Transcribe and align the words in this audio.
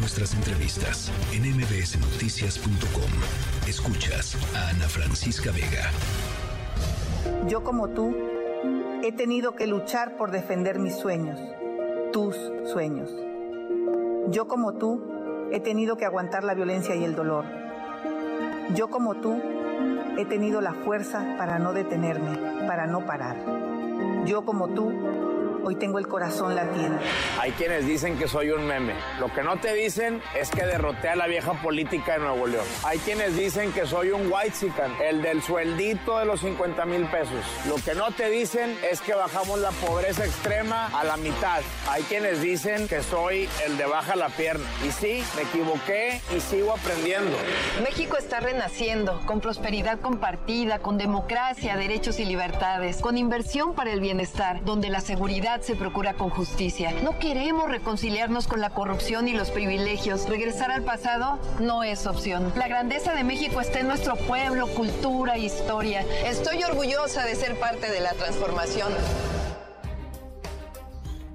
nuestras 0.00 0.34
entrevistas 0.34 1.12
en 1.32 1.42
mbsnoticias.com. 1.42 3.10
Escuchas 3.68 4.36
a 4.56 4.70
Ana 4.70 4.88
Francisca 4.88 5.50
Vega. 5.52 5.90
Yo 7.46 7.62
como 7.62 7.88
tú 7.90 8.16
he 9.02 9.12
tenido 9.12 9.54
que 9.54 9.66
luchar 9.66 10.16
por 10.16 10.30
defender 10.30 10.78
mis 10.78 10.96
sueños, 10.96 11.38
tus 12.12 12.34
sueños. 12.72 13.10
Yo 14.30 14.48
como 14.48 14.72
tú 14.74 15.02
he 15.52 15.60
tenido 15.60 15.98
que 15.98 16.06
aguantar 16.06 16.44
la 16.44 16.54
violencia 16.54 16.96
y 16.96 17.04
el 17.04 17.14
dolor. 17.14 17.44
Yo 18.74 18.88
como 18.88 19.16
tú 19.16 19.38
he 20.16 20.24
tenido 20.24 20.62
la 20.62 20.72
fuerza 20.72 21.34
para 21.36 21.58
no 21.58 21.74
detenerme, 21.74 22.66
para 22.66 22.86
no 22.86 23.04
parar. 23.04 23.36
Yo 24.24 24.46
como 24.46 24.68
tú 24.68 24.92
Hoy 25.62 25.76
tengo 25.76 25.98
el 25.98 26.08
corazón 26.08 26.54
latiendo. 26.54 26.98
Hay 27.38 27.52
quienes 27.52 27.86
dicen 27.86 28.18
que 28.18 28.28
soy 28.28 28.50
un 28.50 28.66
meme. 28.66 28.94
Lo 29.18 29.32
que 29.32 29.42
no 29.42 29.58
te 29.58 29.74
dicen 29.74 30.22
es 30.34 30.50
que 30.50 30.64
derroté 30.64 31.08
a 31.08 31.16
la 31.16 31.26
vieja 31.26 31.52
política 31.52 32.14
de 32.14 32.20
Nuevo 32.20 32.46
León. 32.46 32.64
Hay 32.84 32.98
quienes 32.98 33.36
dicen 33.36 33.72
que 33.72 33.86
soy 33.86 34.10
un 34.10 34.32
white 34.32 34.54
sican, 34.54 34.92
el 35.02 35.20
del 35.20 35.42
sueldito 35.42 36.18
de 36.18 36.24
los 36.24 36.40
50 36.40 36.84
mil 36.86 37.04
pesos. 37.06 37.44
Lo 37.68 37.76
que 37.76 37.94
no 37.94 38.10
te 38.10 38.30
dicen 38.30 38.74
es 38.90 39.00
que 39.02 39.14
bajamos 39.14 39.58
la 39.58 39.70
pobreza 39.72 40.24
extrema 40.24 40.86
a 40.98 41.04
la 41.04 41.16
mitad. 41.18 41.60
Hay 41.90 42.02
quienes 42.04 42.40
dicen 42.40 42.88
que 42.88 43.02
soy 43.02 43.48
el 43.66 43.76
de 43.76 43.84
baja 43.84 44.16
la 44.16 44.30
pierna. 44.30 44.64
Y 44.86 44.90
sí, 44.90 45.22
me 45.36 45.42
equivoqué 45.42 46.20
y 46.34 46.40
sigo 46.40 46.72
aprendiendo. 46.72 47.36
México 47.82 48.16
está 48.16 48.40
renaciendo 48.40 49.20
con 49.26 49.40
prosperidad 49.40 50.00
compartida, 50.00 50.78
con 50.78 50.96
democracia, 50.96 51.76
derechos 51.76 52.18
y 52.18 52.24
libertades, 52.24 52.98
con 52.98 53.18
inversión 53.18 53.74
para 53.74 53.92
el 53.92 54.00
bienestar, 54.00 54.64
donde 54.64 54.88
la 54.88 55.00
seguridad 55.00 55.49
se 55.58 55.74
procura 55.74 56.14
con 56.14 56.30
justicia. 56.30 56.92
No 57.02 57.18
queremos 57.18 57.68
reconciliarnos 57.68 58.46
con 58.46 58.60
la 58.60 58.70
corrupción 58.70 59.26
y 59.26 59.32
los 59.32 59.50
privilegios. 59.50 60.28
Regresar 60.28 60.70
al 60.70 60.84
pasado 60.84 61.40
no 61.58 61.82
es 61.82 62.06
opción. 62.06 62.52
La 62.56 62.68
grandeza 62.68 63.14
de 63.14 63.24
México 63.24 63.60
está 63.60 63.80
en 63.80 63.88
nuestro 63.88 64.14
pueblo, 64.14 64.68
cultura, 64.68 65.36
historia. 65.38 66.02
Estoy 66.24 66.62
orgullosa 66.62 67.24
de 67.24 67.34
ser 67.34 67.58
parte 67.58 67.90
de 67.90 68.00
la 68.00 68.12
transformación. 68.12 68.92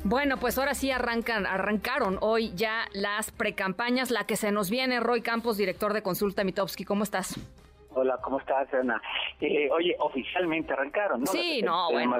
Bueno, 0.05 0.37
pues 0.37 0.57
ahora 0.57 0.75
sí 0.75 0.91
arrancan, 0.91 1.45
arrancaron 1.45 2.17
hoy 2.21 2.53
ya 2.55 2.85
las 2.93 3.31
precampañas, 3.31 4.11
la 4.11 4.25
que 4.25 4.37
se 4.37 4.51
nos 4.51 4.69
viene, 4.69 4.99
Roy 4.99 5.21
Campos, 5.21 5.57
director 5.57 5.93
de 5.93 6.03
Consulta 6.03 6.43
Mitowski, 6.43 6.85
¿cómo 6.85 7.03
estás? 7.03 7.35
Hola, 7.97 8.19
¿cómo 8.21 8.39
estás, 8.39 8.71
Ana? 8.73 9.01
Eh, 9.39 9.69
oye, 9.71 9.95
oficialmente 9.99 10.73
arrancaron, 10.73 11.21
¿no? 11.21 11.27
Sí, 11.27 11.61
no, 11.61 11.91
bueno. 11.91 12.17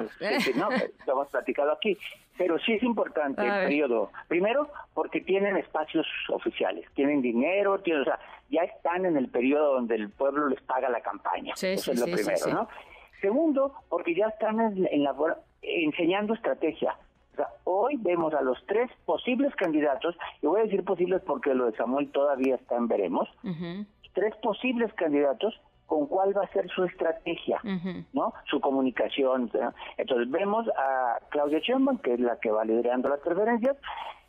no, 0.56 0.68
lo 0.70 1.12
hemos 1.12 1.28
platicado 1.28 1.72
aquí. 1.72 1.96
Pero 2.38 2.58
sí 2.58 2.72
es 2.72 2.82
importante 2.82 3.42
el 3.42 3.66
periodo. 3.66 4.10
Primero, 4.26 4.68
porque 4.94 5.20
tienen 5.20 5.58
espacios 5.58 6.06
oficiales, 6.30 6.86
tienen 6.94 7.20
dinero, 7.20 7.78
tienen, 7.80 8.02
o 8.02 8.04
sea, 8.06 8.18
ya 8.48 8.62
están 8.62 9.04
en 9.04 9.18
el 9.18 9.28
periodo 9.28 9.74
donde 9.74 9.96
el 9.96 10.10
pueblo 10.10 10.48
les 10.48 10.60
paga 10.62 10.88
la 10.88 11.00
campaña. 11.02 11.54
Sí, 11.56 11.68
Eso 11.68 11.92
es 11.92 12.00
lo 12.00 12.06
primero, 12.06 12.46
¿no? 12.48 12.68
Segundo, 13.20 13.74
porque 13.90 14.14
ya 14.14 14.28
están 14.28 14.60
en, 14.60 15.02
la, 15.02 15.14
enseñando 15.60 16.32
estrategia. 16.32 16.96
O 17.32 17.36
sea, 17.36 17.48
hoy 17.64 17.96
vemos 17.98 18.32
a 18.32 18.40
los 18.40 18.58
tres 18.66 18.90
posibles 19.04 19.54
candidatos, 19.56 20.16
y 20.40 20.46
voy 20.46 20.60
a 20.60 20.64
decir 20.64 20.82
posibles 20.84 21.20
porque 21.26 21.54
lo 21.54 21.70
de 21.70 21.76
Samuel 21.76 22.10
todavía 22.10 22.54
está 22.54 22.76
en 22.76 22.88
veremos, 22.88 23.28
tres 24.16 24.34
posibles 24.36 24.92
candidatos 24.94 25.54
con 25.84 26.06
cuál 26.06 26.36
va 26.36 26.42
a 26.42 26.52
ser 26.52 26.68
su 26.70 26.82
estrategia, 26.84 27.60
¿no? 28.12 28.32
Su 28.50 28.60
comunicación. 28.60 29.52
Entonces 29.98 30.30
vemos 30.30 30.66
a 30.76 31.18
Claudia 31.28 31.60
Sheinbaum, 31.60 31.98
que 31.98 32.14
es 32.14 32.20
la 32.20 32.40
que 32.40 32.50
va 32.50 32.64
liderando 32.64 33.10
las 33.10 33.20
preferencias, 33.20 33.76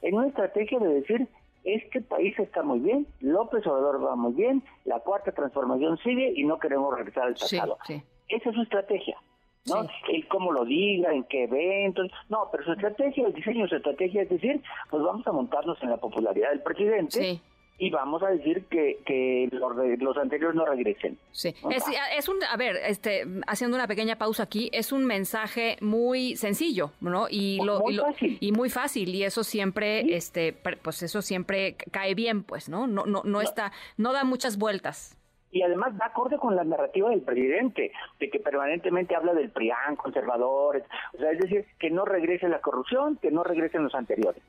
en 0.02 0.14
una 0.14 0.28
estrategia 0.28 0.78
de 0.78 0.94
decir 0.94 1.28
este 1.64 2.02
país 2.02 2.38
está 2.38 2.64
muy 2.64 2.80
bien, 2.80 3.08
López 3.20 3.66
Obrador 3.66 4.06
va 4.06 4.16
muy 4.16 4.34
bien, 4.34 4.62
la 4.86 5.00
cuarta 5.00 5.32
transformación 5.32 5.98
sigue 5.98 6.32
y 6.36 6.44
no 6.44 6.60
queremos 6.60 6.96
regresar 6.96 7.24
al 7.24 7.34
pasado. 7.34 7.78
Esa 7.88 8.50
es 8.50 8.56
su 8.56 8.62
estrategia. 8.62 9.18
¿no? 9.66 9.88
El 10.10 10.28
cómo 10.30 10.54
lo 10.54 10.64
diga, 10.64 11.12
en 11.12 11.24
qué 11.26 11.44
eventos, 11.44 12.10
no, 12.30 12.48
pero 12.52 12.64
su 12.64 12.74
estrategia, 12.74 13.28
el 13.28 13.34
diseño 13.34 13.64
de 13.64 13.70
su 13.70 13.76
estrategia 13.78 14.22
es 14.22 14.30
decir, 14.30 14.62
pues 14.90 15.04
vamos 15.04 15.26
a 15.28 15.32
montarnos 15.32 15.82
en 15.82 15.90
la 15.90 15.98
popularidad 15.98 16.52
del 16.52 16.62
presidente 16.62 17.42
y 17.78 17.90
vamos 17.92 18.24
a 18.24 18.30
decir 18.30 18.66
que, 18.66 19.00
que 19.06 19.50
los, 19.52 19.76
los 20.00 20.18
anteriores 20.18 20.56
no 20.56 20.66
regresen. 20.66 21.18
Sí, 21.32 21.54
es, 21.70 21.84
es, 22.18 22.28
un, 22.28 22.38
a 22.44 22.58
ver, 22.58 22.76
este, 22.88 23.26
haciendo 23.46 23.78
una 23.78 23.88
pequeña 23.88 24.18
pausa 24.18 24.44
aquí, 24.44 24.70
es 24.74 24.92
un 24.92 25.06
mensaje 25.06 25.78
muy 25.82 26.36
sencillo, 26.36 26.92
¿no? 27.02 27.28
Y, 27.30 27.60
lo, 27.64 27.80
muy 27.82 27.96
y, 27.96 27.98
fácil. 28.00 28.38
y 28.40 28.52
muy 28.52 28.70
fácil, 28.70 29.16
y 29.16 29.24
eso 29.24 29.44
siempre, 29.44 30.16
este, 30.16 30.54
pues 30.54 31.04
eso 31.04 31.22
siempre 31.22 31.76
cae 31.92 32.16
bien, 32.16 32.44
pues, 32.44 32.68
¿no? 32.68 32.88
No, 32.88 33.06
no, 33.06 33.22
no 33.24 33.42
está, 33.42 33.72
no 33.98 34.12
da 34.14 34.24
muchas 34.24 34.58
vueltas 34.58 35.18
y 35.58 35.64
además 35.64 35.94
va 36.00 36.06
acorde 36.06 36.38
con 36.38 36.56
la 36.56 36.64
narrativa 36.64 37.10
del 37.10 37.22
presidente, 37.22 37.92
de 38.20 38.30
que 38.30 38.40
permanentemente 38.40 39.16
habla 39.16 39.34
del 39.34 39.50
PRIAN, 39.50 39.96
conservadores, 39.96 40.84
o 41.16 41.18
sea, 41.18 41.32
es 41.32 41.40
decir, 41.40 41.66
que 41.80 41.90
no 41.90 42.06
regrese 42.06 42.48
la 42.48 42.62
corrupción, 42.62 43.18
que 43.18 43.32
no 43.32 43.44
regresen 43.44 43.84
los 43.84 43.96
anteriores. 43.96 44.42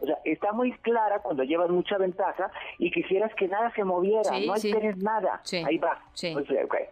O 0.00 0.06
sea, 0.06 0.18
está 0.24 0.52
muy 0.52 0.72
clara 0.78 1.20
cuando 1.20 1.44
llevas 1.44 1.70
mucha 1.70 1.98
ventaja 1.98 2.50
y 2.78 2.90
quisieras 2.90 3.32
que 3.34 3.46
nada 3.46 3.70
se 3.76 3.84
moviera, 3.84 4.30
no 4.44 4.54
alteres 4.54 4.96
nada, 4.96 5.40
ahí 5.64 5.78
va. 5.78 6.00
Sí. 6.14 6.34
okay. 6.34 6.86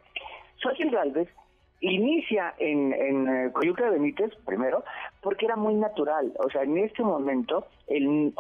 Galvez 0.90 1.28
inicia 1.80 2.54
en, 2.58 2.92
en 2.92 3.28
eh, 3.28 3.52
Coyuca 3.52 3.84
de 3.84 3.90
Benítez, 3.90 4.32
primero, 4.46 4.84
porque 5.24 5.46
era 5.46 5.56
muy 5.56 5.74
natural. 5.74 6.32
O 6.38 6.50
sea, 6.50 6.62
en 6.62 6.76
este 6.76 7.02
momento, 7.02 7.66
el, 7.86 8.34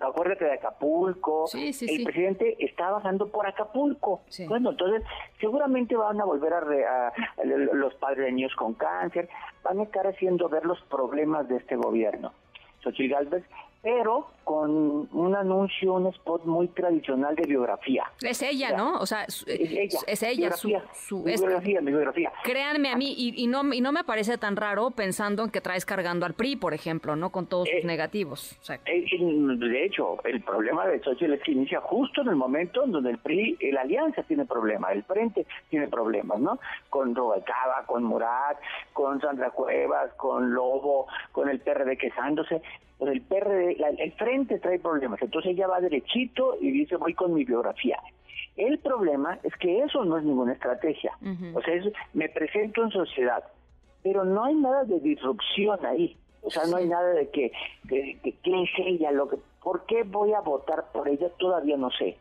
acuérdate 0.00 0.46
de 0.46 0.52
Acapulco, 0.54 1.44
el 1.54 2.04
presidente 2.04 2.56
está 2.58 2.90
bajando 2.90 3.28
por 3.28 3.46
Acapulco. 3.46 4.22
Bueno, 4.48 4.70
entonces, 4.70 5.04
seguramente 5.40 5.94
van 5.94 6.20
a 6.20 6.24
volver 6.24 6.52
a, 6.52 7.12
los 7.44 7.94
padreños 7.94 8.52
con 8.56 8.74
cáncer, 8.74 9.28
van 9.62 9.78
a 9.78 9.84
estar 9.84 10.08
haciendo 10.08 10.48
ver 10.48 10.66
los 10.66 10.80
problemas 10.90 11.48
de 11.48 11.58
este 11.58 11.76
gobierno. 11.76 12.32
Xochitl 12.82 13.12
Galvez 13.12 13.44
pero 13.88 14.26
con 14.44 15.08
un 15.12 15.34
anuncio, 15.34 15.94
un 15.94 16.08
spot 16.08 16.44
muy 16.44 16.68
tradicional 16.68 17.34
de 17.34 17.44
biografía. 17.44 18.04
Es 18.20 18.42
ella, 18.42 18.76
¿no? 18.76 18.98
O 18.98 19.06
sea, 19.06 19.24
es 19.24 19.44
ella. 19.46 19.98
Es 20.06 20.22
ella, 20.22 20.50
su, 20.52 21.22
biografía, 21.22 21.80
mi 21.80 21.90
biografía. 21.90 22.32
Créanme 22.44 22.90
a 22.90 22.96
mí, 22.96 23.14
y, 23.16 23.46
no, 23.46 23.72
y 23.72 23.80
no 23.80 23.92
me 23.92 24.04
parece 24.04 24.36
tan 24.36 24.56
raro 24.56 24.90
pensando 24.90 25.42
en 25.44 25.50
que 25.50 25.62
traes 25.62 25.86
cargando 25.86 26.26
al 26.26 26.34
PRI, 26.34 26.56
por 26.56 26.74
ejemplo, 26.74 27.16
¿no? 27.16 27.30
Con 27.30 27.46
todos 27.46 27.68
sus 27.68 27.84
eh, 27.84 27.86
negativos. 27.86 28.58
Eh, 28.84 29.06
de 29.58 29.84
hecho, 29.84 30.18
el 30.24 30.42
problema 30.42 30.86
de 30.86 31.00
Xochitl 31.00 31.32
es 31.34 31.42
que 31.42 31.52
inicia 31.52 31.80
justo 31.80 32.20
en 32.20 32.28
el 32.28 32.36
momento 32.36 32.84
en 32.84 32.92
donde 32.92 33.10
el 33.10 33.18
PRI, 33.18 33.56
la 33.72 33.82
alianza 33.82 34.22
tiene 34.22 34.44
problemas, 34.44 34.92
el 34.92 35.02
Frente 35.04 35.46
tiene 35.70 35.88
problemas, 35.88 36.38
¿no? 36.40 36.58
Con 36.90 37.14
Robalcaba, 37.14 37.84
con 37.86 38.04
Murat, 38.04 38.58
con 38.92 39.18
Sandra 39.20 39.50
Cuevas, 39.50 40.12
con 40.14 40.52
Lobo, 40.52 41.06
con 41.32 41.48
el 41.48 41.60
PRD 41.60 41.96
quejándose 41.96 42.62
pues 42.98 43.12
el 43.12 43.22
PRD, 43.22 43.76
el 43.98 44.12
frente 44.12 44.58
trae 44.58 44.78
problemas, 44.78 45.22
entonces 45.22 45.52
ella 45.52 45.68
va 45.68 45.80
derechito 45.80 46.56
y 46.60 46.70
dice 46.70 46.96
voy 46.96 47.14
con 47.14 47.32
mi 47.34 47.44
biografía. 47.44 47.98
El 48.56 48.78
problema 48.78 49.38
es 49.44 49.54
que 49.56 49.84
eso 49.84 50.04
no 50.04 50.18
es 50.18 50.24
ninguna 50.24 50.52
estrategia, 50.52 51.12
o 51.54 51.62
sea, 51.62 51.74
me 52.12 52.28
presento 52.28 52.82
en 52.82 52.90
sociedad, 52.90 53.44
pero 54.02 54.24
no 54.24 54.44
hay 54.44 54.54
nada 54.56 54.84
de 54.84 54.98
disrupción 54.98 55.78
ahí, 55.86 56.16
o 56.42 56.50
sea, 56.50 56.66
no 56.66 56.76
hay 56.76 56.88
nada 56.88 57.10
de 57.10 57.30
que, 57.30 57.52
que, 57.88 58.18
que, 58.22 58.62
es 58.62 58.70
ella, 58.78 59.12
lo 59.12 59.28
que, 59.28 59.36
¿por 59.62 59.86
qué 59.86 60.02
voy 60.02 60.32
a 60.32 60.40
votar 60.40 60.86
por 60.92 61.08
ella? 61.08 61.28
Todavía 61.38 61.76
no 61.76 61.90
sé. 61.90 62.16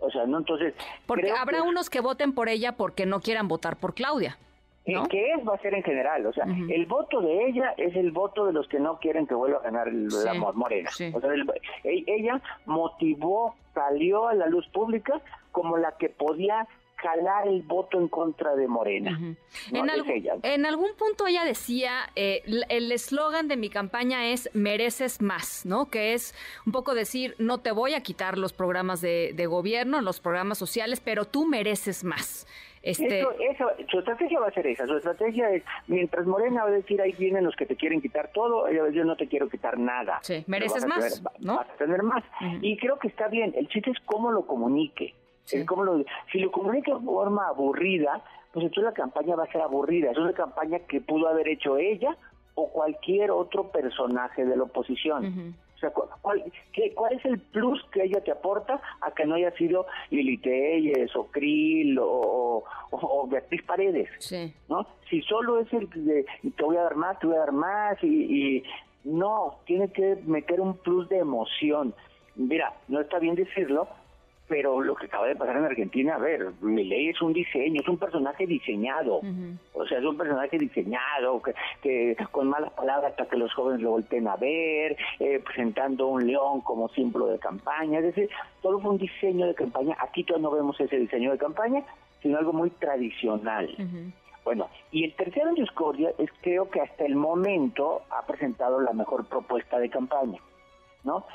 O 0.00 0.10
sea, 0.10 0.26
no, 0.26 0.38
entonces... 0.38 0.74
Porque 1.06 1.32
habrá 1.32 1.62
unos 1.62 1.90
que 1.90 2.00
voten 2.00 2.32
por 2.32 2.48
ella 2.48 2.76
porque 2.76 3.04
no 3.04 3.20
quieran 3.20 3.48
votar 3.48 3.76
por 3.76 3.94
Claudia. 3.94 4.38
¿No? 4.94 5.06
que 5.08 5.32
es 5.32 5.46
va 5.46 5.54
a 5.54 5.58
ser 5.58 5.74
en 5.74 5.82
general, 5.82 6.26
o 6.26 6.32
sea, 6.32 6.44
el 6.44 6.86
voto 6.86 7.20
de 7.20 7.46
ella 7.46 7.74
es 7.76 7.94
el 7.96 8.10
voto 8.10 8.46
de 8.46 8.52
los 8.52 8.68
que 8.68 8.80
no 8.80 8.98
quieren 8.98 9.26
que 9.26 9.34
vuelva 9.34 9.58
a 9.58 9.62
ganar 9.62 9.88
el, 9.88 10.08
la 10.08 10.34
Morena. 10.34 10.90
O 10.90 11.20
sea, 11.20 11.30
e, 11.84 12.04
ella 12.06 12.40
motivó, 12.66 13.54
salió 13.74 14.28
a 14.28 14.34
la 14.34 14.46
luz 14.46 14.66
pública 14.68 15.20
como 15.52 15.76
la 15.76 15.96
que 15.98 16.08
podía 16.08 16.66
jalar 16.98 17.46
el 17.46 17.62
voto 17.62 17.98
en 17.98 18.08
contra 18.08 18.56
de 18.56 18.66
Morena. 18.66 19.18
en, 20.42 20.66
algún 20.66 20.90
punto 20.96 21.26
ella 21.26 21.44
decía, 21.44 22.10
eh, 22.16 22.42
el 22.68 22.90
eslogan 22.90 23.48
de 23.48 23.56
mi 23.56 23.70
campaña 23.70 24.26
es 24.26 24.50
mereces 24.52 25.22
más, 25.22 25.64
¿no? 25.64 25.90
Que 25.90 26.14
es 26.14 26.34
un 26.66 26.72
poco 26.72 26.94
decir, 26.94 27.36
no 27.38 27.58
te 27.58 27.70
voy 27.70 27.94
a 27.94 28.02
quitar 28.02 28.36
los 28.36 28.52
programas 28.52 29.00
de, 29.00 29.32
de 29.34 29.46
gobierno, 29.46 30.00
los 30.00 30.20
programas 30.20 30.58
sociales, 30.58 31.00
pero 31.00 31.24
tú 31.24 31.46
mereces 31.46 32.04
más. 32.04 32.46
Este... 32.82 33.24
su 33.90 33.98
estrategia 33.98 34.40
va 34.40 34.48
a 34.48 34.52
ser 34.52 34.66
esa, 34.66 34.86
su 34.86 34.96
estrategia 34.96 35.50
es, 35.50 35.62
mientras 35.86 36.26
Morena 36.26 36.64
va 36.64 36.70
a 36.70 36.72
decir, 36.72 37.00
ahí 37.00 37.12
vienen 37.12 37.44
los 37.44 37.56
que 37.56 37.66
te 37.66 37.76
quieren 37.76 38.00
quitar 38.00 38.30
todo, 38.32 38.68
ella 38.68 38.80
va 38.80 38.84
a 38.84 38.86
decir, 38.86 39.00
yo 39.00 39.04
no 39.04 39.16
te 39.16 39.26
quiero 39.26 39.48
quitar 39.48 39.78
nada. 39.78 40.18
Sí, 40.22 40.44
mereces 40.46 40.86
más, 40.86 41.22
¿no? 41.40 41.56
Vas 41.56 41.70
a 41.70 41.76
tener 41.76 42.02
más. 42.02 42.24
Y 42.62 42.76
creo 42.76 42.98
que 42.98 43.08
está 43.08 43.28
bien, 43.28 43.52
el 43.56 43.68
chiste 43.68 43.90
es 43.90 43.98
cómo 44.04 44.30
lo 44.30 44.46
comunique. 44.46 45.14
Cómo 45.66 45.84
lo, 45.84 46.04
si 46.30 46.38
lo 46.40 46.50
comunica 46.50 46.94
de 46.94 47.00
forma 47.00 47.48
aburrida, 47.48 48.22
pues 48.52 48.66
entonces 48.66 48.84
la 48.84 48.92
campaña 48.92 49.34
va 49.34 49.44
a 49.44 49.52
ser 49.52 49.62
aburrida. 49.62 50.10
Es 50.10 50.18
una 50.18 50.32
campaña 50.32 50.80
que 50.80 51.00
pudo 51.00 51.28
haber 51.28 51.48
hecho 51.48 51.78
ella 51.78 52.16
o 52.54 52.70
cualquier 52.70 53.30
otro 53.30 53.70
personaje 53.70 54.44
de 54.44 54.56
la 54.56 54.64
oposición. 54.64 55.54
O 55.78 55.80
sea, 55.80 55.90
¿cuál, 55.90 56.42
qué, 56.72 56.92
¿cuál 56.92 57.14
es 57.14 57.24
el 57.24 57.38
plus 57.38 57.80
que 57.92 58.02
ella 58.02 58.20
te 58.20 58.32
aporta 58.32 58.80
a 59.00 59.12
que 59.12 59.24
no 59.24 59.36
haya 59.36 59.52
sido 59.52 59.86
Lili 60.10 60.36
Telles 60.38 61.14
o 61.14 61.28
Krill 61.28 61.96
o, 62.00 62.64
o, 62.90 63.28
Beatriz 63.28 63.62
Paredes? 63.62 64.08
Sí. 64.18 64.52
¿no? 64.68 64.84
Si 65.08 65.22
solo 65.22 65.60
es 65.60 65.72
el 65.72 65.88
de 65.90 66.26
te 66.56 66.64
voy 66.64 66.76
a 66.76 66.82
dar 66.82 66.96
más, 66.96 67.16
te 67.20 67.28
voy 67.28 67.36
a 67.36 67.40
dar 67.40 67.52
más 67.52 68.02
y, 68.02 68.08
y 68.56 68.64
no, 69.04 69.60
tiene 69.66 69.92
que 69.92 70.16
meter 70.26 70.60
un 70.60 70.76
plus 70.78 71.08
de 71.08 71.18
emoción. 71.18 71.94
Mira, 72.34 72.74
no 72.88 73.00
está 73.00 73.20
bien 73.20 73.36
decirlo, 73.36 73.88
pero 74.48 74.80
lo 74.80 74.94
que 74.94 75.06
acaba 75.06 75.26
de 75.26 75.36
pasar 75.36 75.56
en 75.56 75.64
Argentina, 75.64 76.14
a 76.14 76.18
ver, 76.18 76.52
ley 76.62 77.08
es 77.08 77.20
un 77.20 77.32
diseño, 77.32 77.80
es 77.80 77.88
un 77.88 77.98
personaje 77.98 78.46
diseñado, 78.46 79.20
o 79.74 79.86
sea, 79.86 79.98
es 79.98 80.04
un 80.04 80.16
personaje 80.16 80.58
diseñado, 80.58 81.42
que, 81.42 81.54
que 81.82 82.16
con 82.32 82.48
malas 82.48 82.72
palabras 82.72 83.12
para 83.12 83.28
que 83.28 83.36
los 83.36 83.52
jóvenes 83.52 83.82
lo 83.82 83.90
volteen 83.90 84.26
a 84.26 84.36
ver, 84.36 84.96
eh, 85.20 85.40
presentando 85.44 86.06
un 86.06 86.26
león 86.26 86.62
como 86.62 86.88
símbolo 86.88 87.26
de 87.26 87.38
campaña, 87.38 87.98
es 87.98 88.06
decir, 88.06 88.30
todo 88.62 88.80
fue 88.80 88.92
un 88.92 88.98
diseño 88.98 89.46
de 89.46 89.54
campaña, 89.54 89.96
aquí 90.00 90.24
todavía 90.24 90.48
no 90.48 90.54
vemos 90.54 90.80
ese 90.80 90.96
diseño 90.96 91.30
de 91.32 91.38
campaña, 91.38 91.82
sino 92.22 92.38
algo 92.38 92.52
muy 92.52 92.70
tradicional. 92.70 93.68
Bueno, 94.44 94.68
y 94.90 95.04
el 95.04 95.14
tercero 95.14 95.50
en 95.50 95.56
discordia 95.56 96.10
es 96.16 96.30
creo 96.40 96.70
que 96.70 96.80
hasta 96.80 97.04
el 97.04 97.14
momento 97.14 98.02
ha 98.10 98.24
presentado 98.26 98.80
la 98.80 98.94
mejor 98.94 99.26
propuesta 99.26 99.78
de 99.78 99.90
campaña, 99.90 100.40
¿no? 101.04 101.26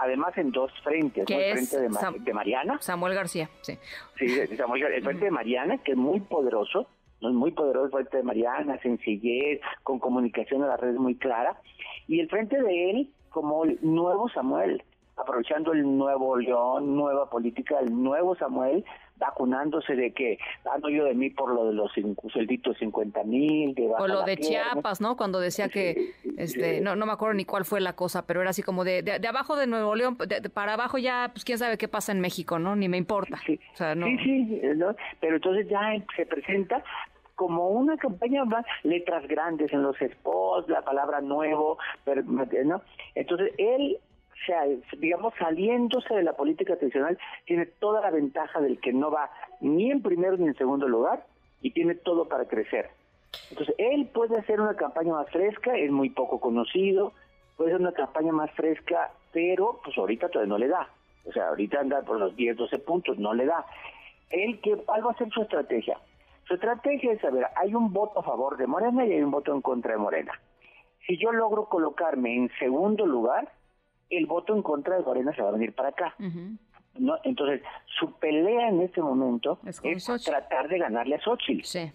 Además 0.00 0.36
en 0.38 0.50
dos 0.50 0.72
frentes, 0.82 1.24
el 1.28 1.66
frente 1.66 1.80
de, 1.80 2.32
Mariana. 2.32 2.78
Samuel 2.80 3.14
García, 3.14 3.48
sí. 3.62 3.78
Sí, 4.18 4.56
Samuel, 4.56 4.84
el 4.84 5.02
frente 5.02 5.26
de 5.26 5.30
Mariana, 5.30 5.78
que 5.78 5.92
es 5.92 5.98
muy 5.98 6.20
poderoso, 6.20 6.88
es 7.20 7.30
muy 7.30 7.52
poderoso 7.52 7.98
el 7.98 8.04
frente 8.04 8.18
de 8.18 8.22
Mariana, 8.22 8.78
sencillez, 8.80 9.60
con 9.82 9.98
comunicación 9.98 10.62
a 10.62 10.66
las 10.66 10.80
redes 10.80 10.98
muy 10.98 11.16
clara, 11.16 11.60
y 12.06 12.20
el 12.20 12.28
frente 12.28 12.60
de 12.60 12.90
él 12.90 13.10
como 13.30 13.64
el 13.64 13.78
nuevo 13.82 14.28
Samuel, 14.28 14.82
aprovechando 15.16 15.72
el 15.72 15.82
nuevo 15.96 16.36
León, 16.36 16.96
nueva 16.96 17.28
política, 17.30 17.78
el 17.80 18.02
nuevo 18.02 18.36
Samuel, 18.36 18.84
vacunándose 19.16 19.94
de 19.94 20.12
que 20.12 20.38
han 20.72 20.84
oído 20.84 21.06
de 21.06 21.14
mí 21.14 21.30
por 21.30 21.52
lo 21.54 21.66
de 21.66 21.74
los 21.74 21.92
suelditos 22.32 22.76
50 22.78 23.22
mil. 23.24 23.74
O 23.98 24.06
lo 24.06 24.22
de 24.22 24.36
Chiapas, 24.36 25.00
¿no? 25.00 25.16
Cuando 25.16 25.40
decía 25.40 25.68
que, 25.68 26.12
este, 26.36 26.80
no, 26.80 26.96
no 26.96 27.06
me 27.06 27.12
acuerdo 27.12 27.34
ni 27.34 27.44
cuál 27.44 27.64
fue 27.64 27.80
la 27.80 27.94
cosa, 27.94 28.26
pero 28.26 28.40
era 28.40 28.50
así 28.50 28.62
como 28.62 28.84
de, 28.84 29.02
de, 29.02 29.28
abajo 29.28 29.56
de 29.56 29.66
Nuevo 29.66 29.94
León, 29.94 30.16
para 30.52 30.74
abajo 30.74 30.98
ya, 30.98 31.30
pues 31.32 31.44
quién 31.44 31.58
sabe 31.58 31.78
qué 31.78 31.88
pasa 31.88 32.12
en 32.12 32.20
México, 32.20 32.58
¿no? 32.58 32.76
Ni 32.76 32.88
me 32.88 32.96
importa. 32.96 33.38
Sí, 33.46 33.58
sí, 33.76 34.60
pero 35.20 35.36
entonces 35.36 35.68
ya 35.68 35.80
se 36.16 36.26
presenta 36.26 36.82
como 37.34 37.70
una 37.70 37.96
campaña 37.96 38.44
más 38.44 38.64
letras 38.82 39.26
grandes 39.26 39.72
en 39.72 39.82
los 39.82 39.96
spots, 39.96 40.68
la 40.68 40.82
palabra 40.82 41.20
nuevo, 41.20 41.78
pero, 42.04 42.22
¿no? 42.22 42.82
Entonces 43.14 43.52
él 43.58 43.98
sea, 44.44 44.62
digamos, 44.98 45.34
saliéndose 45.38 46.14
de 46.14 46.22
la 46.22 46.34
política 46.34 46.76
tradicional, 46.76 47.18
tiene 47.46 47.66
toda 47.66 48.00
la 48.00 48.10
ventaja 48.10 48.60
del 48.60 48.80
que 48.80 48.92
no 48.92 49.10
va 49.10 49.30
ni 49.60 49.90
en 49.90 50.02
primero 50.02 50.36
ni 50.36 50.46
en 50.46 50.56
segundo 50.56 50.88
lugar 50.88 51.26
y 51.60 51.70
tiene 51.70 51.94
todo 51.94 52.28
para 52.28 52.46
crecer. 52.46 52.90
Entonces, 53.50 53.74
él 53.78 54.08
puede 54.12 54.38
hacer 54.38 54.60
una 54.60 54.74
campaña 54.76 55.12
más 55.14 55.30
fresca, 55.30 55.76
es 55.76 55.90
muy 55.90 56.10
poco 56.10 56.40
conocido, 56.40 57.12
puede 57.56 57.70
hacer 57.70 57.80
una 57.80 57.92
campaña 57.92 58.32
más 58.32 58.50
fresca, 58.52 59.10
pero 59.32 59.80
pues 59.84 59.96
ahorita 59.96 60.28
todavía 60.28 60.50
no 60.50 60.58
le 60.58 60.68
da. 60.68 60.88
O 61.26 61.32
sea, 61.32 61.48
ahorita 61.48 61.80
anda 61.80 62.02
por 62.02 62.18
los 62.18 62.36
10, 62.36 62.56
12 62.56 62.78
puntos, 62.80 63.18
no 63.18 63.34
le 63.34 63.46
da. 63.46 63.64
Él, 64.30 64.60
que, 64.60 64.76
¿cuál 64.76 65.06
va 65.06 65.12
a 65.12 65.18
ser 65.18 65.30
su 65.30 65.42
estrategia? 65.42 65.98
Su 66.46 66.54
estrategia 66.54 67.12
es 67.12 67.20
saber, 67.20 67.46
hay 67.56 67.74
un 67.74 67.92
voto 67.92 68.20
a 68.20 68.22
favor 68.22 68.56
de 68.56 68.66
Morena 68.66 69.06
y 69.06 69.12
hay 69.12 69.22
un 69.22 69.30
voto 69.30 69.54
en 69.54 69.62
contra 69.62 69.92
de 69.92 69.98
Morena. 69.98 70.32
Si 71.06 71.16
yo 71.18 71.32
logro 71.32 71.66
colocarme 71.66 72.36
en 72.36 72.50
segundo 72.58 73.06
lugar, 73.06 73.50
el 74.10 74.26
voto 74.26 74.54
en 74.54 74.62
contra 74.62 74.96
de 74.96 75.02
Morena 75.02 75.34
se 75.34 75.42
va 75.42 75.48
a 75.48 75.52
venir 75.52 75.74
para 75.74 75.90
acá. 75.90 76.14
¿no? 76.98 77.18
Entonces, 77.24 77.62
su 77.98 78.12
pelea 78.18 78.68
en 78.68 78.80
este 78.82 79.02
momento 79.02 79.58
es, 79.66 79.80
tratar 80.24 80.68
de 80.68 80.78
ganarle 80.78 81.16
a 81.16 81.20
Xochitl. 81.20 81.64
Sí. 81.64 81.90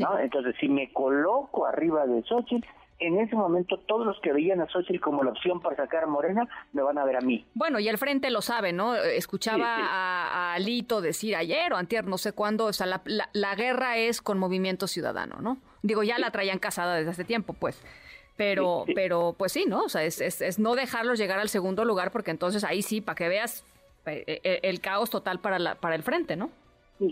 ¿no? 0.00 0.18
Entonces, 0.18 0.54
si 0.60 0.68
me 0.68 0.92
coloco 0.92 1.66
arriba 1.66 2.06
de 2.06 2.22
Xochitl, 2.22 2.66
en 2.98 3.18
ese 3.18 3.34
momento 3.34 3.78
todos 3.78 4.06
los 4.06 4.20
que 4.20 4.32
veían 4.32 4.60
a 4.60 4.68
Xochitl 4.68 5.00
como 5.00 5.24
la 5.24 5.30
opción 5.30 5.60
para 5.60 5.76
sacar 5.76 6.04
a 6.04 6.06
Morena 6.06 6.48
me 6.72 6.82
van 6.82 6.98
a 6.98 7.04
ver 7.04 7.16
a 7.16 7.20
mí. 7.20 7.44
Bueno, 7.54 7.80
y 7.80 7.88
el 7.88 7.98
frente 7.98 8.30
lo 8.30 8.42
sabe, 8.42 8.72
¿no? 8.72 8.94
Escuchaba 8.94 9.76
A, 9.76 10.54
Alito 10.54 11.00
decir 11.00 11.34
ayer 11.34 11.72
o 11.72 11.76
antier, 11.76 12.06
no 12.06 12.18
sé 12.18 12.32
cuándo, 12.32 12.66
o 12.66 12.72
sea, 12.72 12.86
la, 12.86 13.02
la, 13.04 13.54
guerra 13.56 13.96
es 13.96 14.22
con 14.22 14.38
Movimiento 14.38 14.86
Ciudadano, 14.86 15.40
¿no? 15.40 15.58
Digo, 15.82 16.04
ya 16.04 16.18
la 16.18 16.30
traían 16.30 16.60
casada 16.60 16.94
desde 16.94 17.10
hace 17.10 17.24
tiempo, 17.24 17.54
pues. 17.54 17.82
Pero, 18.36 18.84
pero 18.94 19.34
pues 19.36 19.52
sí, 19.52 19.64
¿no? 19.66 19.84
O 19.84 19.88
sea, 19.88 20.04
es, 20.04 20.20
es, 20.20 20.58
no 20.58 20.74
dejarlos 20.74 21.18
llegar 21.18 21.38
al 21.38 21.48
segundo 21.48 21.84
lugar 21.84 22.10
porque 22.10 22.30
entonces 22.30 22.64
ahí 22.64 22.82
sí, 22.82 23.00
para 23.00 23.16
que 23.16 23.28
veas 23.28 23.64
eh, 24.06 24.40
eh, 24.42 24.60
el, 24.62 24.80
caos 24.80 25.10
total 25.10 25.38
para, 25.40 25.58
la, 25.58 25.74
para 25.74 25.94
el 25.94 26.02
frente, 26.02 26.36
¿no? 26.36 26.50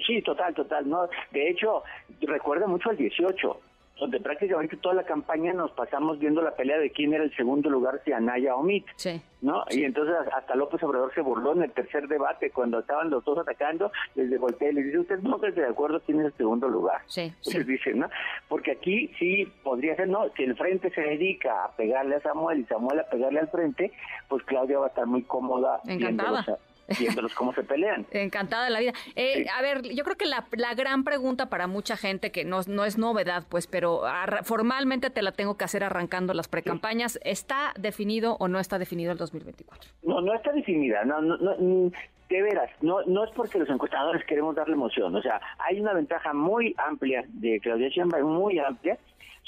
Sí, 0.07 0.23
total, 0.23 0.55
total. 0.55 0.89
no 0.89 1.09
De 1.31 1.51
hecho, 1.51 1.83
recuerda 2.23 2.67
mucho 2.67 2.91
al 2.91 2.97
18 2.97 3.61
donde 4.01 4.19
prácticamente 4.19 4.79
toda 4.79 4.95
la 4.95 5.05
campaña 5.05 5.53
nos 5.53 5.71
pasamos 5.73 6.19
viendo 6.19 6.41
la 6.41 6.57
pelea 6.57 6.79
de 6.79 6.91
quién 6.91 7.13
era 7.13 7.23
el 7.23 7.37
segundo 7.37 7.69
lugar, 7.69 8.01
si 8.05 8.13
Anaya 8.13 8.57
o 8.57 8.63
Mitt, 8.63 8.87
sí. 8.97 9.21
¿no? 9.43 9.63
Y 9.71 9.85
entonces 9.85 10.17
hasta 10.35 10.55
López 10.55 10.83
Obrador 10.83 11.13
se 11.15 11.21
burló 11.21 11.53
en 11.53 11.65
el 11.65 11.73
tercer 11.73 12.09
debate 12.09 12.51
cuando 12.51 12.81
estaban 12.81 13.11
los 13.11 13.23
dos 13.25 13.39
atacando, 13.39 13.93
les 14.15 14.41
voltea 14.41 14.71
y 14.71 14.75
les 14.75 14.87
dice, 14.87 14.99
usted 15.01 15.19
no 15.21 15.37
está 15.37 15.51
de 15.51 15.69
acuerdo 15.69 16.01
quién 16.01 16.21
es 16.21 16.27
el 16.27 16.33
segundo 16.33 16.67
lugar. 16.67 17.03
Sí, 17.07 17.31
sí. 17.43 17.59
Les 17.59 17.67
dicen, 17.67 17.99
¿no? 18.01 18.09
Porque 18.49 18.73
aquí 18.73 19.13
sí 19.19 19.47
podría 19.63 19.95
ser, 19.97 20.09
no, 20.09 20.31
si 20.35 20.45
el 20.45 20.57
frente 20.57 20.91
se 20.91 21.03
dedica 21.03 21.65
a 21.65 21.77
pegarle 21.77 22.17
a 22.17 22.21
Samuel 22.21 22.61
y 22.61 22.65
Samuel 22.65 23.01
a 23.01 23.05
pegarle 23.05 23.41
al 23.41 23.49
frente, 23.49 23.93
pues 24.29 24.43
Claudia 24.45 24.79
va 24.79 24.87
a 24.87 24.89
estar 24.89 25.07
muy 25.07 25.23
cómoda. 25.25 25.81
Encantada 25.87 26.59
viéndolos 26.99 27.35
cómo 27.35 27.53
se 27.53 27.63
pelean. 27.63 28.07
Encantada 28.13 28.65
de 28.65 28.71
la 28.71 28.81
vida. 28.81 28.93
Eh, 29.17 29.47
a 29.57 29.63
ver, 29.63 29.83
yo 29.83 30.05
creo 30.05 30.17
que 30.17 30.27
la, 30.27 30.45
gran 30.75 31.05
pregunta 31.05 31.49
para 31.49 31.67
mucha 31.67 31.97
gente, 31.97 32.31
que 32.31 32.45
no, 32.45 32.61
no 32.67 32.85
es 32.85 32.99
novedad, 32.99 33.45
pues, 33.49 33.67
pero 33.67 34.03
formalmente 34.45 35.11
te 35.11 35.23
la 35.23 35.33
tengo 35.33 35.57
que 35.57 35.65
hacer 35.65 35.85
arrancando 35.85 36.35
las 36.35 36.49
precampañas, 36.49 37.19
¿está 37.25 37.73
definido 37.79 38.37
o 38.39 38.49
no 38.49 38.59
está 38.59 38.79
definido 38.79 39.13
el 39.13 39.19
2024? 39.19 39.91
No, 40.03 40.21
no 40.21 40.35
está 40.35 40.53
definida. 40.53 41.05
No, 41.05 41.21
no, 41.21 41.37
no, 41.37 41.91
de 42.31 42.43
veras, 42.43 42.71
no, 42.81 43.03
no 43.07 43.25
es 43.25 43.31
porque 43.33 43.59
los 43.59 43.69
encuestadores 43.69 44.25
queremos 44.25 44.55
darle 44.55 44.75
emoción. 44.75 45.15
O 45.15 45.21
sea, 45.21 45.41
hay 45.59 45.81
una 45.81 45.93
ventaja 45.93 46.33
muy 46.33 46.75
amplia 46.79 47.25
de 47.27 47.59
Claudia 47.61 47.89
Sheinbaum, 47.89 48.33
muy 48.33 48.59
amplia, 48.61 48.97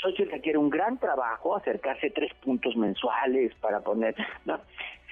Xochitl 0.02 0.30
requiere 0.30 0.58
un 0.58 0.68
gran 0.68 0.98
trabajo, 0.98 1.56
acercarse 1.56 2.10
tres 2.10 2.32
puntos 2.34 2.76
mensuales 2.76 3.54
para 3.60 3.80
poner... 3.80 4.14
¿no? 4.44 4.58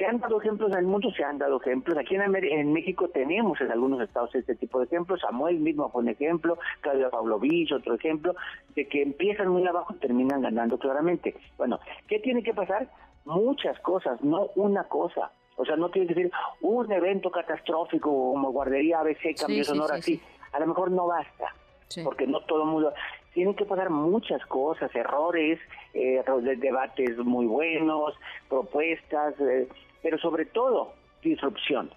Se 0.00 0.06
han 0.06 0.18
dado 0.18 0.40
ejemplos 0.40 0.72
en 0.72 0.78
el 0.78 0.86
mundo, 0.86 1.10
se 1.14 1.22
han 1.22 1.36
dado 1.36 1.60
ejemplos. 1.60 1.98
Aquí 1.98 2.14
en, 2.14 2.34
en 2.34 2.72
México 2.72 3.10
tenemos 3.10 3.60
en 3.60 3.70
algunos 3.70 4.00
estados 4.00 4.34
este 4.34 4.54
tipo 4.54 4.78
de 4.78 4.86
ejemplos. 4.86 5.20
Samuel 5.20 5.60
mismo 5.60 5.90
fue 5.90 6.00
un 6.00 6.08
ejemplo, 6.08 6.58
Claudia 6.80 7.10
Pavlovich 7.10 7.70
otro 7.70 7.96
ejemplo, 7.96 8.34
de 8.74 8.88
que 8.88 9.02
empiezan 9.02 9.48
muy 9.48 9.66
abajo 9.66 9.92
y 9.94 9.98
terminan 9.98 10.40
ganando 10.40 10.78
claramente. 10.78 11.34
Bueno, 11.58 11.80
¿qué 12.08 12.18
tiene 12.18 12.42
que 12.42 12.54
pasar? 12.54 12.88
Muchas 13.26 13.78
cosas, 13.80 14.24
no 14.24 14.46
una 14.54 14.84
cosa. 14.84 15.32
O 15.56 15.66
sea, 15.66 15.76
no 15.76 15.90
tiene 15.90 16.08
que 16.08 16.14
ser 16.14 16.30
un 16.62 16.90
evento 16.90 17.30
catastrófico 17.30 18.08
como 18.08 18.52
guardería 18.52 19.00
ABC, 19.00 19.38
cambio 19.38 19.64
sonoro 19.64 19.92
así. 19.92 20.18
A 20.52 20.60
lo 20.60 20.66
mejor 20.68 20.90
no 20.92 21.08
basta. 21.08 21.54
Porque 22.02 22.26
no 22.26 22.40
todo 22.44 22.62
el 22.62 22.68
mundo 22.70 22.94
tienen 23.34 23.54
que 23.54 23.64
pasar 23.64 23.90
muchas 23.90 24.44
cosas, 24.46 24.94
errores, 24.94 25.58
eh, 25.92 26.22
debates 26.56 27.18
muy 27.18 27.46
buenos, 27.46 28.14
propuestas, 28.48 29.34
eh, 29.40 29.68
pero 30.02 30.18
sobre 30.18 30.46
todo 30.46 30.94
disrupción. 31.22 31.90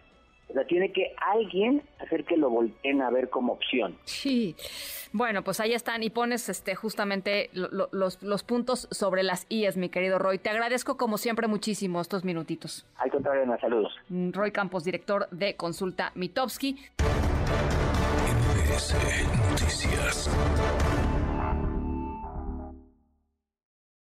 O 0.50 0.54
sea, 0.54 0.66
tiene 0.66 0.92
que 0.92 1.16
alguien 1.18 1.82
hacer 2.00 2.26
que 2.26 2.38
lo 2.38 2.50
volteen 2.50 3.02
a 3.02 3.10
ver 3.10 3.30
como 3.30 3.54
opción. 3.54 3.98
Sí. 4.04 4.56
Bueno, 5.12 5.44
pues 5.44 5.60
ahí 5.60 5.74
están 5.74 6.04
y 6.04 6.10
pones 6.10 6.50
este 6.50 6.76
justamente 6.76 7.50
los, 7.54 8.22
los 8.22 8.44
puntos 8.44 8.88
sobre 8.92 9.24
las 9.24 9.46
IES, 9.50 9.78
mi 9.78 9.90
querido 9.90 10.20
Roy. 10.20 10.38
Te 10.38 10.50
agradezco 10.50 10.98
como 10.98 11.18
siempre 11.18 11.48
muchísimo 11.48 12.02
estos 12.02 12.24
minutitos. 12.24 12.86
Al 12.98 13.10
contrario, 13.10 13.44
Ana, 13.44 13.60
saludos. 13.60 13.94
Mm, 14.10 14.32
Roy 14.32 14.52
Campos, 14.52 14.84
director 14.84 15.28
de 15.32 15.56
Consulta 15.56 16.12
Mitowski. 16.16 16.78
Noticias. 19.52 20.30